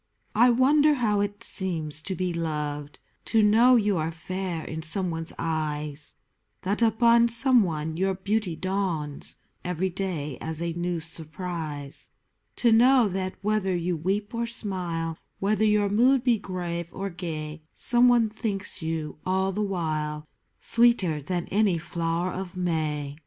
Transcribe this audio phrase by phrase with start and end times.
[0.33, 5.31] I wonder how it seems to be loved; To know you are fair in someone's
[5.37, 6.15] eyes;
[6.63, 12.09] That upon someone your beauty dawns Every day as a new surprise;
[12.55, 17.61] To know that, whether you weep or smile, Whether your mood be grave or gay,
[17.71, 20.27] Somebody thinks you, all the while,
[20.59, 23.19] Sweeter than any flower of May.